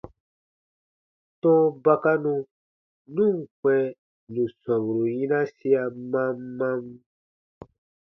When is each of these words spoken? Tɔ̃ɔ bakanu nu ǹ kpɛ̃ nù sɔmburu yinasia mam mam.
Tɔ̃ɔ 1.41 1.63
bakanu 1.83 2.33
nu 3.13 3.23
ǹ 3.35 3.39
kpɛ̃ 3.57 3.79
nù 4.33 4.43
sɔmburu 4.61 5.05
yinasia 5.17 5.83
mam 6.11 6.37
mam. 6.57 6.83